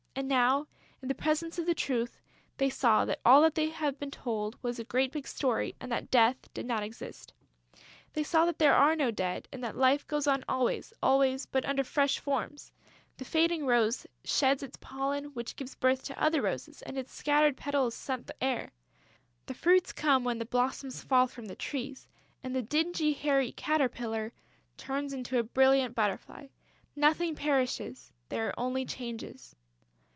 [0.13, 0.67] And now,
[1.01, 2.19] in the presence of the truth,
[2.57, 5.89] they saw that all that they had been told was a great big story and
[5.91, 7.33] that Death does not exist.
[8.13, 11.65] They saw that there are no Dead and that Life goes on always, always, but
[11.65, 12.73] under fresh forms.
[13.17, 17.55] The fading rose sheds its pollen, which gives birth to other roses, and its scattered
[17.55, 18.73] petals scent the air.
[19.45, 22.05] The fruits come when the blossoms fall from the trees;
[22.43, 24.33] and the dingy, hairy caterpillar
[24.75, 26.47] turns into a brilliant butterfly.
[26.97, 28.11] Nothing perishes...
[28.27, 29.55] there are only changes....